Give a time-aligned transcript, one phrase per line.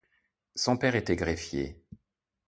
[0.55, 1.85] Son père était greffier.